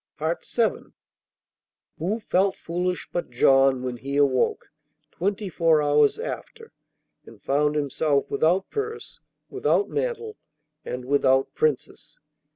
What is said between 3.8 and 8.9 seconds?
when he awoke, twenty four hours after, and found himself without